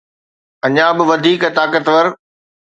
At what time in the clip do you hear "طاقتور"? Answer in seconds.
1.57-2.05